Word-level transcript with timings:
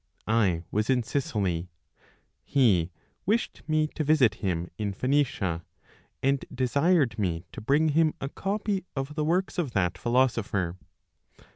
I 0.25 0.63
was 0.71 0.89
in 0.89 1.03
Sicily; 1.03 1.69
he 2.43 2.89
wished 3.27 3.61
me 3.67 3.85
to 3.89 4.03
visit 4.03 4.33
him 4.41 4.71
in 4.79 4.93
Phoenicia, 4.93 5.63
and 6.23 6.43
desired 6.51 7.19
me 7.19 7.45
to 7.51 7.61
bring 7.61 7.89
him 7.89 8.15
a 8.19 8.27
copy 8.27 8.83
of 8.95 9.13
the 9.13 9.23
works 9.23 9.59
of 9.59 9.73
that 9.73 9.99
philosopher. 9.99 10.75